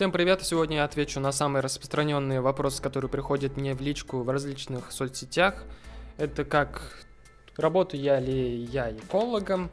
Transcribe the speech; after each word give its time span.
Всем 0.00 0.12
привет! 0.12 0.40
Сегодня 0.42 0.78
я 0.78 0.84
отвечу 0.84 1.20
на 1.20 1.30
самые 1.30 1.60
распространенные 1.60 2.40
вопросы, 2.40 2.82
которые 2.82 3.10
приходят 3.10 3.58
мне 3.58 3.74
в 3.74 3.82
личку 3.82 4.22
в 4.22 4.30
различных 4.30 4.92
соцсетях. 4.92 5.62
Это 6.16 6.46
как 6.46 7.04
работаю 7.58 8.02
я 8.02 8.18
ли 8.18 8.64
я 8.64 8.92
экологом, 8.92 9.70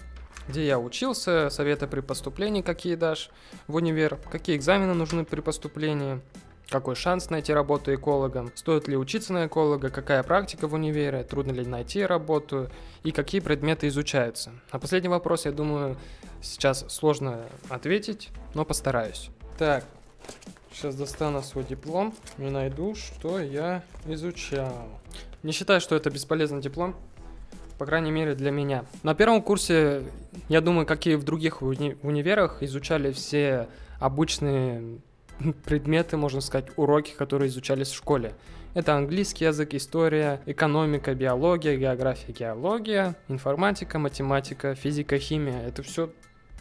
где 0.50 0.68
я 0.68 0.80
учился, 0.80 1.50
советы 1.50 1.88
при 1.88 2.02
поступлении 2.02 2.62
какие 2.62 2.96
дашь 2.96 3.30
в 3.68 3.76
универ, 3.76 4.20
какие 4.30 4.58
экзамены 4.58 4.96
нужны 4.96 5.24
при 5.24 5.40
поступлении, 5.40 6.20
какой 6.68 6.96
шанс 6.96 7.30
найти 7.30 7.54
работу 7.54 7.96
экологом, 7.96 8.52
стоит 8.54 8.90
ли 8.90 8.98
учиться 8.98 9.32
на 9.32 9.48
эколога, 9.48 9.90
какая 9.90 10.24
практика 10.24 10.68
в 10.68 10.74
универе, 10.74 11.24
трудно 11.24 11.54
ли 11.54 11.66
найти 11.66 12.06
работу 12.06 12.70
и 13.04 13.14
какие 13.14 13.40
предметы 13.40 13.88
изучаются. 13.88 14.52
На 14.74 14.80
последний 14.80 15.08
вопрос, 15.08 15.46
я 15.46 15.54
думаю, 15.54 15.96
сейчас 16.42 16.84
сложно 16.90 17.46
ответить, 17.70 18.28
но 18.56 18.66
постараюсь. 18.66 19.30
Так, 19.58 19.86
сейчас 20.72 20.96
достану 20.96 21.42
свой 21.42 21.64
диплом 21.64 22.14
и 22.38 22.44
найду, 22.44 22.96
что 22.96 23.40
я 23.40 23.84
изучал. 24.06 24.88
Не 25.44 25.52
считаю, 25.52 25.82
что 25.82 25.96
это 25.96 26.10
бесполезный 26.10 26.62
диплом, 26.62 26.96
по 27.78 27.86
крайней 27.86 28.12
мере 28.12 28.36
для 28.36 28.52
меня. 28.52 28.86
На 29.04 29.16
первом 29.16 29.42
курсе, 29.42 30.04
я 30.50 30.62
думаю, 30.62 30.86
как 30.86 31.06
и 31.08 31.16
в 31.16 31.24
других 31.24 31.62
уни- 31.62 31.98
универах, 32.04 32.62
изучали 32.62 33.12
все 33.12 33.68
обычные 34.00 35.00
предметы, 35.66 36.18
можно 36.18 36.42
сказать, 36.42 36.68
уроки, 36.76 37.12
которые 37.12 37.50
изучались 37.50 37.90
в 37.90 37.96
школе. 37.96 38.34
Это 38.74 38.96
английский 38.96 39.46
язык, 39.46 39.74
история, 39.74 40.42
экономика, 40.46 41.16
биология, 41.16 41.76
география, 41.78 42.32
геология, 42.32 43.16
информатика, 43.28 43.98
математика, 43.98 44.76
физика, 44.76 45.18
химия. 45.18 45.62
Это 45.68 45.82
все 45.82 46.12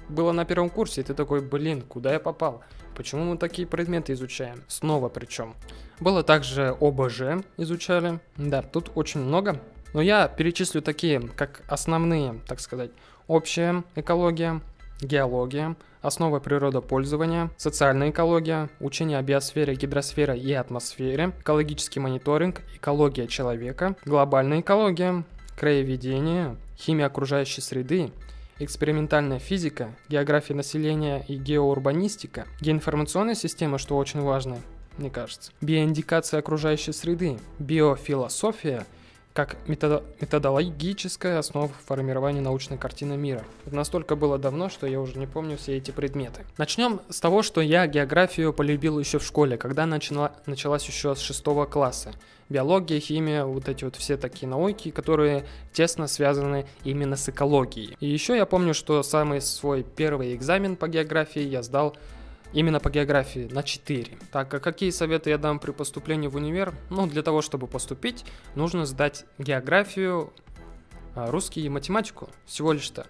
было 0.09 0.33
на 0.33 0.45
первом 0.45 0.71
курсе, 0.71 1.01
и 1.01 1.05
ты 1.05 1.15
такой, 1.15 1.41
блин, 1.41 1.83
куда 1.83 2.13
я 2.13 2.21
попал? 2.21 2.63
Почему 2.95 3.25
мы 3.25 3.37
такие 3.37 3.67
предметы 3.67 4.13
изучаем? 4.13 4.63
Снова 4.69 5.09
причем. 5.09 5.55
Было 6.01 6.23
также 6.23 6.77
ОБЖ 6.81 7.45
изучали. 7.57 8.21
Да, 8.37 8.63
тут 8.63 8.91
очень 8.95 9.21
много. 9.21 9.61
Но 9.93 10.03
я 10.03 10.29
перечислю 10.29 10.83
такие, 10.83 11.21
как 11.21 11.63
основные, 11.69 12.41
так 12.47 12.61
сказать, 12.61 12.91
общая 13.27 13.85
экология, 13.95 14.61
геология, 15.01 15.77
основа 16.03 16.39
природопользования, 16.39 17.51
социальная 17.57 18.11
экология, 18.11 18.69
учение 18.81 19.19
о 19.19 19.23
биосфере, 19.23 19.75
гидросфере 19.75 20.39
и 20.39 20.53
атмосфере, 20.53 21.33
экологический 21.41 22.01
мониторинг, 22.01 22.63
экология 22.75 23.27
человека, 23.27 23.97
глобальная 24.05 24.61
экология, 24.61 25.25
краеведение, 25.59 26.57
химия 26.79 27.07
окружающей 27.07 27.61
среды, 27.61 28.11
экспериментальная 28.59 29.39
физика, 29.39 29.95
география 30.09 30.55
населения 30.55 31.25
и 31.29 31.37
геоурбанистика, 31.37 32.47
геоинформационная 32.61 33.35
система, 33.35 33.79
что 33.79 33.97
очень 33.97 34.21
важно, 34.21 34.59
мне 34.99 35.11
кажется, 35.11 35.53
биоиндикация 35.61 36.41
окружающей 36.41 36.93
среды, 36.93 37.39
биофилософия– 37.59 38.87
как 39.37 39.59
методо- 39.67 40.03
методологическая 40.19 41.39
основа 41.39 41.71
формирования 41.85 42.41
научной 42.41 42.79
картины 42.79 43.19
мира. 43.19 43.45
Это 43.67 43.77
настолько 43.77 44.17
было 44.17 44.39
давно, 44.39 44.71
что 44.71 44.87
я 44.87 44.99
уже 44.99 45.19
не 45.19 45.27
помню 45.27 45.59
все 45.59 45.77
эти 45.77 45.91
предметы. 45.91 46.47
Начнем 46.57 47.03
с 47.11 47.21
того, 47.21 47.43
что 47.43 47.61
я 47.61 47.87
географию 47.87 48.55
полюбил 48.55 48.99
еще 48.99 49.19
в 49.19 49.25
школе, 49.25 49.59
когда 49.59 49.85
начала, 49.85 50.33
началась 50.47 50.87
еще 50.87 51.15
с 51.15 51.19
шестого 51.19 51.67
класса. 51.67 52.13
Биология, 52.49 52.99
химия, 52.99 53.45
вот 53.45 53.69
эти 53.69 53.85
вот 53.85 53.97
все 53.97 54.17
такие 54.17 54.49
науки, 54.49 54.91
которые 54.91 55.45
тесно 55.73 56.07
связаны 56.07 56.65
именно 56.85 57.17
с 57.17 57.29
экологией. 57.29 57.95
И 58.01 58.07
еще 58.07 58.37
я 58.37 58.47
помню, 58.47 58.73
что 58.73 59.03
самый 59.03 59.43
свой 59.43 59.83
первый 59.83 60.35
экзамен 60.35 60.77
по 60.77 60.89
географии 60.89 61.43
я 61.43 61.63
сдал 61.63 61.95
именно 62.53 62.81
по 62.81 62.91
географии 62.91 63.49
на 63.51 63.63
4. 63.63 64.19
Так, 64.33 64.53
а 64.55 64.61
какие 64.61 64.91
советы 64.91 65.31
я 65.31 65.39
дам 65.39 65.59
при 65.59 65.73
поступлении 65.73 66.29
в 66.29 66.37
универ? 66.37 66.75
Ну, 66.91 67.07
для 67.07 67.23
того, 67.23 67.43
чтобы 67.43 67.67
поступить, 67.67 68.25
нужно 68.55 68.87
сдать 68.87 69.25
географию, 69.39 70.33
а, 71.15 71.31
русский 71.31 71.63
и 71.63 71.69
математику, 71.69 72.29
всего 72.47 72.73
лишь-то. 72.73 73.07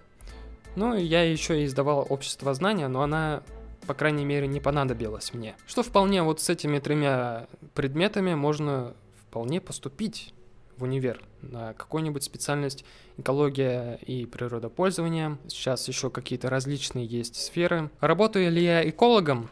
Ну, 0.75 0.95
я 0.95 1.23
еще 1.23 1.63
и 1.63 1.67
сдавал 1.67 2.05
общество 2.07 2.53
знания, 2.53 2.87
но 2.87 3.01
она, 3.01 3.41
по 3.87 3.93
крайней 3.93 4.25
мере, 4.25 4.47
не 4.47 4.59
понадобилась 4.59 5.33
мне. 5.33 5.55
Что 5.65 5.81
вполне 5.83 6.23
вот 6.23 6.39
с 6.39 6.49
этими 6.49 6.79
тремя 6.79 7.47
предметами 7.73 8.35
можно 8.35 8.93
вполне 9.27 9.59
поступить 9.59 10.33
в 10.77 10.83
универ 10.83 11.21
на 11.41 11.73
какую-нибудь 11.73 12.23
специальность 12.23 12.85
экология 13.17 13.95
и 14.05 14.25
природопользование. 14.25 15.37
Сейчас 15.47 15.87
еще 15.87 16.09
какие-то 16.09 16.49
различные 16.49 17.05
есть 17.05 17.35
сферы. 17.35 17.89
Работаю 17.99 18.51
ли 18.51 18.63
я 18.63 18.87
экологом? 18.87 19.49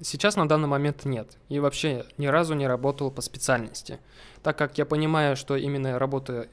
Сейчас 0.00 0.36
на 0.36 0.48
данный 0.48 0.68
момент 0.68 1.04
нет. 1.04 1.36
И 1.48 1.58
вообще 1.58 2.04
ни 2.18 2.26
разу 2.26 2.54
не 2.54 2.66
работал 2.66 3.10
по 3.10 3.20
специальности. 3.20 3.98
Так 4.42 4.56
как 4.56 4.78
я 4.78 4.86
понимаю, 4.86 5.36
что 5.36 5.56
именно 5.56 5.98
работа 5.98 6.48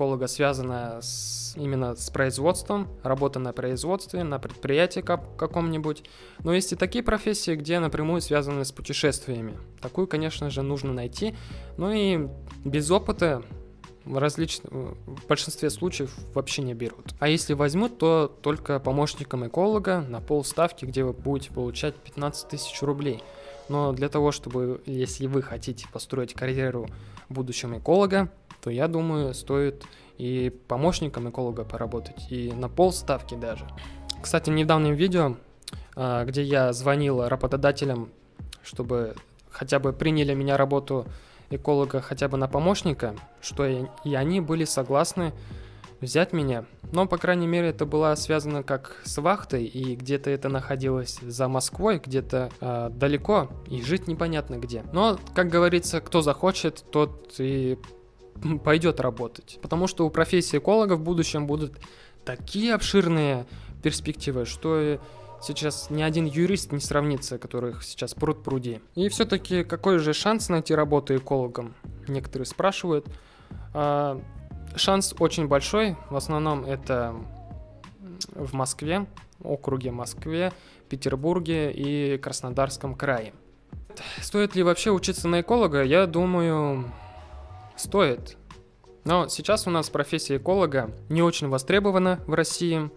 эколога 0.00 0.28
связана 0.28 1.00
с, 1.02 1.54
именно 1.56 1.94
с 1.94 2.08
производством, 2.08 2.88
работа 3.02 3.38
на 3.38 3.52
производстве, 3.52 4.24
на 4.24 4.38
предприятии 4.38 5.00
как, 5.00 5.36
каком-нибудь. 5.36 6.04
Но 6.42 6.54
есть 6.54 6.72
и 6.72 6.76
такие 6.76 7.04
профессии, 7.04 7.54
где 7.54 7.78
напрямую 7.80 8.22
связаны 8.22 8.64
с 8.64 8.72
путешествиями. 8.72 9.58
Такую, 9.82 10.06
конечно 10.06 10.48
же, 10.48 10.62
нужно 10.62 10.94
найти. 10.94 11.36
Ну 11.76 11.92
и 11.92 12.28
без 12.64 12.90
опыта 12.90 13.42
в, 14.06 14.16
различных, 14.16 14.72
в 14.72 15.26
большинстве 15.28 15.68
случаев 15.68 16.10
вообще 16.32 16.62
не 16.62 16.72
берут. 16.72 17.12
А 17.18 17.28
если 17.28 17.52
возьмут, 17.52 17.98
то 17.98 18.34
только 18.40 18.80
помощником 18.80 19.46
эколога 19.46 20.00
на 20.08 20.22
полставки, 20.22 20.86
где 20.86 21.04
вы 21.04 21.12
будете 21.12 21.52
получать 21.52 21.94
15 21.94 22.48
тысяч 22.48 22.80
рублей. 22.80 23.22
Но 23.68 23.92
для 23.92 24.08
того, 24.08 24.32
чтобы, 24.32 24.80
если 24.86 25.26
вы 25.26 25.42
хотите 25.42 25.86
построить 25.92 26.32
карьеру 26.32 26.88
будущего 27.28 27.78
эколога, 27.78 28.32
то 28.62 28.70
я 28.70 28.88
думаю, 28.88 29.34
стоит 29.34 29.84
и 30.18 30.50
помощником 30.68 31.30
эколога 31.30 31.64
поработать, 31.64 32.30
и 32.30 32.52
на 32.52 32.68
полставки 32.68 33.34
даже. 33.34 33.66
Кстати, 34.20 34.50
в 34.50 34.52
недавнем 34.52 34.94
видео, 34.94 35.36
а, 35.96 36.24
где 36.24 36.42
я 36.42 36.72
звонил 36.72 37.26
работодателям, 37.26 38.10
чтобы 38.62 39.14
хотя 39.50 39.78
бы 39.78 39.92
приняли 39.92 40.34
меня 40.34 40.56
работу 40.56 41.06
эколога 41.50 42.00
хотя 42.00 42.28
бы 42.28 42.36
на 42.36 42.48
помощника, 42.48 43.14
что 43.40 43.66
и, 43.66 44.14
они 44.14 44.40
были 44.40 44.64
согласны 44.64 45.32
взять 46.00 46.32
меня. 46.32 46.64
Но, 46.92 47.06
по 47.06 47.18
крайней 47.18 47.46
мере, 47.46 47.68
это 47.68 47.84
было 47.84 48.14
связано 48.14 48.62
как 48.62 49.00
с 49.04 49.18
вахтой, 49.18 49.64
и 49.64 49.96
где-то 49.96 50.30
это 50.30 50.48
находилось 50.48 51.18
за 51.20 51.48
Москвой, 51.48 52.00
где-то 52.04 52.50
э, 52.60 52.90
далеко, 52.92 53.50
и 53.66 53.82
жить 53.82 54.06
непонятно 54.08 54.56
где. 54.56 54.82
Но, 54.92 55.18
как 55.34 55.48
говорится, 55.48 56.00
кто 56.00 56.22
захочет, 56.22 56.84
тот 56.90 57.34
и 57.38 57.78
пойдет 58.64 59.00
работать. 59.00 59.58
Потому 59.62 59.86
что 59.86 60.06
у 60.06 60.10
профессии 60.10 60.58
эколога 60.58 60.94
в 60.94 61.00
будущем 61.00 61.46
будут 61.46 61.78
такие 62.24 62.74
обширные 62.74 63.46
перспективы, 63.82 64.44
что 64.44 65.00
сейчас 65.42 65.90
ни 65.90 66.02
один 66.02 66.26
юрист 66.26 66.72
не 66.72 66.80
сравнится, 66.80 67.38
которых 67.38 67.82
сейчас 67.82 68.14
пруд 68.14 68.42
пруди. 68.42 68.80
И 68.94 69.08
все-таки 69.08 69.64
какой 69.64 69.98
же 69.98 70.12
шанс 70.12 70.48
найти 70.48 70.74
работу 70.74 71.16
экологом? 71.16 71.74
Некоторые 72.08 72.46
спрашивают. 72.46 73.06
А, 73.74 74.20
шанс 74.76 75.14
очень 75.18 75.48
большой. 75.48 75.96
В 76.10 76.16
основном 76.16 76.64
это 76.64 77.14
в 78.34 78.52
Москве, 78.52 79.06
округе 79.42 79.90
Москве, 79.90 80.52
Петербурге 80.88 81.72
и 81.72 82.18
Краснодарском 82.18 82.94
крае. 82.94 83.32
Стоит 84.20 84.54
ли 84.54 84.62
вообще 84.62 84.90
учиться 84.90 85.28
на 85.28 85.40
эколога? 85.40 85.82
Я 85.82 86.06
думаю, 86.06 86.92
стоит. 87.80 88.36
Но 89.04 89.28
сейчас 89.28 89.66
у 89.66 89.70
нас 89.70 89.90
профессия 89.90 90.36
эколога 90.36 90.90
не 91.08 91.22
очень 91.22 91.48
востребована 91.48 92.20
в 92.26 92.34
России. 92.34 92.90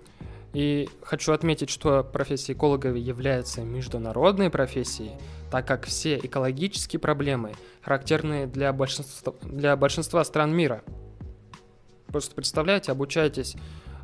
И 0.53 0.87
хочу 1.01 1.33
отметить, 1.33 1.71
что 1.71 2.03
профессия 2.03 2.53
эколога 2.53 2.93
является 2.93 3.61
международной 3.61 4.51
профессией, 4.51 5.13
так 5.49 5.67
как 5.67 5.85
все 5.85 6.17
экологические 6.17 6.99
проблемы 6.99 7.53
характерны 7.81 8.45
для 8.45 8.71
большинства, 8.71 9.33
для 9.41 9.75
большинства 9.75 10.23
стран 10.23 10.53
мира. 10.53 10.83
Просто 12.07 12.35
представляете, 12.35 12.91
обучаетесь 12.91 13.55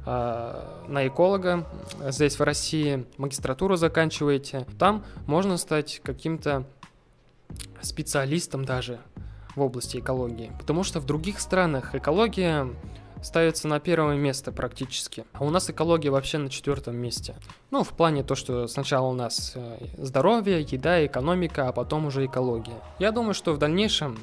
э, 0.07 0.83
на 0.87 1.07
эколога, 1.07 1.67
здесь 2.07 2.39
в 2.39 2.41
России 2.41 3.05
магистратуру 3.17 3.75
заканчиваете, 3.75 4.65
там 4.79 5.05
можно 5.27 5.57
стать 5.57 6.01
каким-то 6.03 6.65
специалистом 7.81 8.65
даже 8.65 8.99
в 9.55 9.61
области 9.61 9.97
экологии. 9.97 10.51
Потому 10.59 10.83
что 10.83 10.99
в 10.99 11.05
других 11.05 11.39
странах 11.39 11.95
экология 11.95 12.67
ставится 13.21 13.67
на 13.67 13.79
первое 13.79 14.15
место 14.15 14.51
практически. 14.51 15.25
А 15.33 15.43
у 15.43 15.49
нас 15.49 15.69
экология 15.69 16.09
вообще 16.09 16.37
на 16.37 16.49
четвертом 16.49 16.95
месте. 16.95 17.35
Ну, 17.71 17.83
в 17.83 17.89
плане 17.89 18.23
то, 18.23 18.35
что 18.35 18.67
сначала 18.67 19.07
у 19.07 19.13
нас 19.13 19.53
э, 19.55 19.77
здоровье, 19.97 20.61
еда, 20.61 21.05
экономика, 21.05 21.67
а 21.67 21.71
потом 21.71 22.05
уже 22.05 22.25
экология. 22.25 22.79
Я 22.99 23.11
думаю, 23.11 23.33
что 23.33 23.53
в 23.53 23.57
дальнейшем 23.57 24.17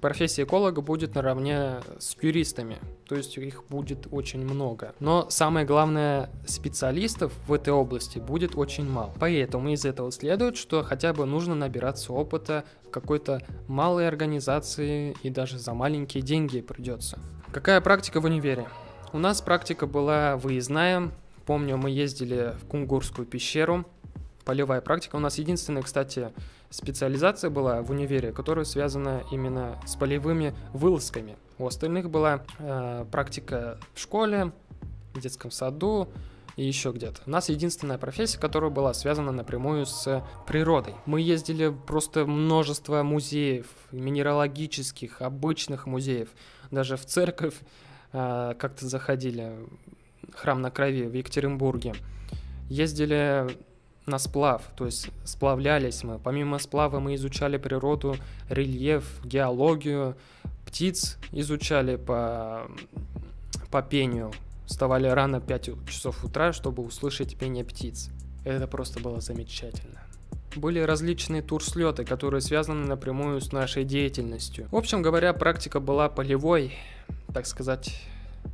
профессия 0.00 0.44
эколога 0.44 0.80
будет 0.80 1.14
наравне 1.14 1.80
с 1.98 2.16
юристами, 2.20 2.78
то 3.06 3.14
есть 3.14 3.36
их 3.36 3.64
будет 3.68 4.06
очень 4.10 4.44
много. 4.44 4.94
Но 5.00 5.28
самое 5.30 5.66
главное, 5.66 6.30
специалистов 6.46 7.32
в 7.46 7.52
этой 7.52 7.72
области 7.72 8.18
будет 8.18 8.56
очень 8.56 8.88
мало. 8.88 9.12
Поэтому 9.18 9.70
из 9.70 9.84
этого 9.84 10.10
следует, 10.12 10.56
что 10.56 10.82
хотя 10.82 11.12
бы 11.12 11.26
нужно 11.26 11.54
набираться 11.54 12.12
опыта 12.12 12.64
в 12.86 12.90
какой-то 12.90 13.42
малой 13.66 14.08
организации 14.08 15.16
и 15.22 15.30
даже 15.30 15.58
за 15.58 15.74
маленькие 15.74 16.22
деньги 16.22 16.60
придется. 16.60 17.18
Какая 17.52 17.80
практика 17.80 18.20
в 18.20 18.24
универе? 18.24 18.68
У 19.12 19.18
нас 19.18 19.40
практика 19.40 19.86
была 19.86 20.36
выездная. 20.36 21.10
Помню, 21.46 21.78
мы 21.78 21.90
ездили 21.90 22.54
в 22.60 22.66
Кунгурскую 22.66 23.26
пещеру, 23.26 23.86
полевая 24.48 24.80
практика. 24.80 25.16
У 25.16 25.18
нас 25.18 25.36
единственная, 25.36 25.82
кстати, 25.82 26.32
специализация 26.70 27.50
была 27.50 27.82
в 27.82 27.90
универе, 27.90 28.32
которая 28.32 28.64
связана 28.64 29.22
именно 29.30 29.78
с 29.86 29.94
полевыми 29.94 30.54
вылазками. 30.72 31.36
У 31.58 31.66
остальных 31.66 32.08
была 32.08 32.40
э, 32.58 33.04
практика 33.12 33.78
в 33.92 34.00
школе, 34.00 34.52
в 35.12 35.20
детском 35.20 35.50
саду 35.50 36.08
и 36.56 36.64
еще 36.64 36.92
где-то. 36.92 37.20
У 37.26 37.30
нас 37.30 37.50
единственная 37.50 37.98
профессия, 37.98 38.38
которая 38.38 38.70
была 38.70 38.94
связана 38.94 39.32
напрямую 39.32 39.84
с 39.84 40.24
природой. 40.46 40.94
Мы 41.04 41.20
ездили 41.20 41.70
просто 41.86 42.24
множество 42.24 43.02
музеев, 43.02 43.66
минералогических, 43.92 45.20
обычных 45.20 45.84
музеев. 45.84 46.30
Даже 46.70 46.96
в 46.96 47.04
церковь 47.04 47.56
э, 48.14 48.54
как-то 48.58 48.88
заходили, 48.88 49.58
храм 50.34 50.62
на 50.62 50.70
крови 50.70 51.02
в 51.02 51.12
Екатеринбурге. 51.12 51.92
Ездили 52.70 53.46
на 54.08 54.18
сплав, 54.18 54.62
то 54.76 54.86
есть 54.86 55.08
сплавлялись 55.24 56.02
мы. 56.02 56.18
Помимо 56.18 56.58
сплава 56.58 56.98
мы 57.00 57.14
изучали 57.14 57.56
природу, 57.58 58.16
рельеф, 58.48 59.04
геологию, 59.24 60.16
птиц 60.66 61.18
изучали 61.32 61.96
по, 61.96 62.68
по 63.70 63.82
пению. 63.82 64.32
Вставали 64.66 65.08
рано 65.08 65.40
5 65.40 65.88
часов 65.88 66.24
утра, 66.24 66.52
чтобы 66.52 66.82
услышать 66.82 67.36
пение 67.36 67.64
птиц. 67.64 68.10
Это 68.44 68.66
просто 68.66 69.00
было 69.00 69.20
замечательно. 69.20 70.02
Были 70.56 70.80
различные 70.80 71.42
турслеты, 71.42 72.04
которые 72.04 72.40
связаны 72.40 72.86
напрямую 72.86 73.40
с 73.40 73.52
нашей 73.52 73.84
деятельностью. 73.84 74.68
В 74.70 74.76
общем 74.76 75.02
говоря, 75.02 75.32
практика 75.32 75.80
была 75.80 76.08
полевой, 76.08 76.74
так 77.32 77.46
сказать, 77.46 78.00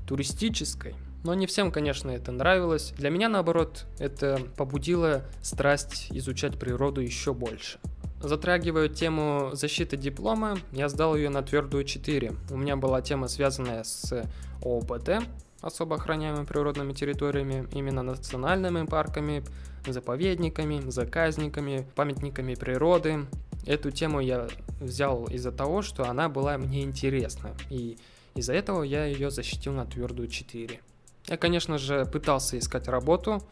туристической. 0.06 0.94
Но 1.24 1.32
не 1.32 1.46
всем, 1.46 1.72
конечно, 1.72 2.10
это 2.10 2.32
нравилось. 2.32 2.92
Для 2.98 3.08
меня, 3.08 3.30
наоборот, 3.30 3.86
это 3.98 4.38
побудило 4.56 5.24
страсть 5.40 6.08
изучать 6.10 6.58
природу 6.58 7.00
еще 7.00 7.32
больше. 7.32 7.78
Затрагивая 8.20 8.88
тему 8.88 9.50
защиты 9.54 9.96
диплома, 9.96 10.58
я 10.72 10.88
сдал 10.90 11.16
ее 11.16 11.30
на 11.30 11.42
твердую 11.42 11.84
4. 11.84 12.32
У 12.50 12.56
меня 12.56 12.76
была 12.76 13.00
тема, 13.00 13.28
связанная 13.28 13.84
с 13.84 14.26
ОПТ, 14.62 15.22
особо 15.62 15.96
охраняемыми 15.96 16.44
природными 16.44 16.92
территориями, 16.92 17.68
именно 17.72 18.02
национальными 18.02 18.84
парками, 18.86 19.42
заповедниками, 19.86 20.90
заказниками, 20.90 21.86
памятниками 21.94 22.54
природы. 22.54 23.26
Эту 23.66 23.90
тему 23.90 24.20
я 24.20 24.46
взял 24.78 25.24
из-за 25.24 25.52
того, 25.52 25.80
что 25.80 26.06
она 26.06 26.28
была 26.28 26.58
мне 26.58 26.82
интересна, 26.82 27.54
и 27.70 27.96
из-за 28.34 28.52
этого 28.52 28.82
я 28.82 29.06
ее 29.06 29.30
защитил 29.30 29.72
на 29.72 29.86
твердую 29.86 30.28
4. 30.28 30.80
Я, 31.26 31.36
конечно 31.36 31.78
же, 31.78 32.04
пытался 32.04 32.58
искать 32.58 32.88
работу, 32.88 33.42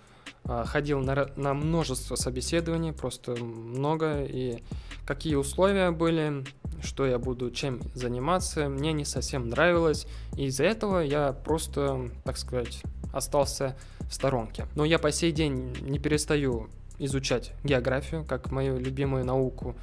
а, 0.45 0.65
ходил 0.65 1.01
на, 1.01 1.29
на 1.37 1.55
множество 1.55 2.17
собеседований, 2.17 2.93
просто 2.93 3.33
много, 3.33 4.25
и 4.25 4.63
какие 5.07 5.37
условия 5.37 5.91
были, 5.91 6.45
что 6.83 7.07
я 7.07 7.19
буду 7.19 7.51
чем 7.51 7.81
заниматься, 7.95 8.69
мне 8.69 8.93
не 8.93 9.05
совсем 9.05 9.49
нравилось, 9.49 10.07
и 10.37 10.47
из-за 10.47 10.65
этого 10.65 11.01
я 11.01 11.33
просто, 11.33 12.11
так 12.25 12.37
сказать, 12.37 12.83
остался 13.13 13.77
в 14.01 14.15
сторонке. 14.15 14.67
Но 14.75 14.85
я 14.85 14.99
по 14.99 15.13
сей 15.13 15.33
день 15.33 15.77
не 15.81 15.99
перестаю 15.99 16.69
изучать 16.99 17.53
географию, 17.65 18.25
как 18.25 18.51
мою 18.51 18.79
любимую 18.79 19.25
науку, 19.25 19.77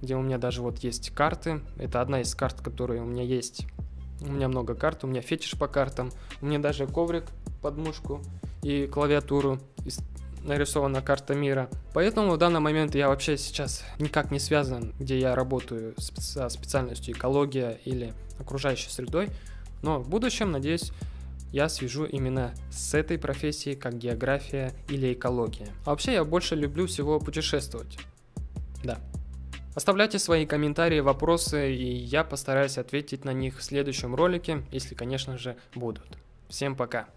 где 0.00 0.16
у 0.16 0.22
меня 0.22 0.38
даже 0.38 0.62
вот 0.62 0.78
есть 0.78 1.10
карты. 1.10 1.60
Это 1.78 2.00
одна 2.00 2.20
из 2.20 2.34
карт, 2.34 2.60
которые 2.60 3.02
у 3.02 3.06
меня 3.06 3.22
есть 3.22 3.66
у 4.20 4.26
меня 4.26 4.48
много 4.48 4.74
карт, 4.74 5.04
у 5.04 5.06
меня 5.06 5.20
фетиш 5.20 5.58
по 5.58 5.68
картам. 5.68 6.10
У 6.40 6.46
меня 6.46 6.58
даже 6.58 6.86
коврик 6.86 7.24
под 7.62 7.76
мушку 7.76 8.20
и 8.62 8.86
клавиатуру 8.86 9.58
нарисована 10.42 11.02
карта 11.02 11.34
мира. 11.34 11.68
Поэтому 11.92 12.32
в 12.32 12.38
данный 12.38 12.60
момент 12.60 12.94
я 12.94 13.08
вообще 13.08 13.36
сейчас 13.36 13.82
никак 13.98 14.30
не 14.30 14.38
связан, 14.38 14.92
где 14.98 15.18
я 15.18 15.34
работаю 15.34 15.94
со 15.98 16.48
специальностью 16.48 17.14
экология 17.14 17.78
или 17.84 18.12
окружающей 18.38 18.90
средой. 18.90 19.28
Но 19.82 19.98
в 19.98 20.08
будущем, 20.08 20.52
надеюсь, 20.52 20.92
я 21.52 21.68
свяжу 21.68 22.04
именно 22.04 22.52
с 22.70 22.94
этой 22.94 23.18
профессией, 23.18 23.76
как 23.76 23.96
география 23.96 24.72
или 24.88 25.12
экология. 25.12 25.68
А 25.84 25.90
вообще 25.90 26.14
я 26.14 26.24
больше 26.24 26.56
люблю 26.56 26.86
всего 26.86 27.20
путешествовать. 27.20 27.98
Да. 28.82 28.98
Оставляйте 29.74 30.20
свои 30.20 30.46
комментарии, 30.46 31.00
вопросы, 31.00 31.74
и 31.74 31.84
я 31.84 32.22
постараюсь 32.22 32.78
ответить 32.78 33.24
на 33.24 33.32
них 33.32 33.58
в 33.58 33.62
следующем 33.62 34.14
ролике, 34.14 34.62
если, 34.70 34.94
конечно 34.94 35.36
же, 35.36 35.56
будут. 35.74 36.06
Всем 36.48 36.76
пока! 36.76 37.08